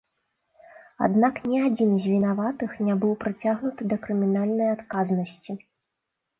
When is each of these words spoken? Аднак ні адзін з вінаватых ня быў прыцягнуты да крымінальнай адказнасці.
Аднак 1.07 1.35
ні 1.51 1.59
адзін 1.67 1.91
з 1.97 2.03
вінаватых 2.15 2.71
ня 2.89 2.97
быў 3.05 3.13
прыцягнуты 3.23 3.81
да 3.95 4.03
крымінальнай 4.09 4.69
адказнасці. 4.81 5.51